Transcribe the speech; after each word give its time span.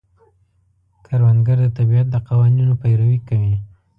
کروندګر 1.05 1.57
د 1.63 1.67
طبیعت 1.77 2.07
د 2.11 2.15
قوانینو 2.29 2.73
پیروي 2.81 3.19
کوي 3.27 3.55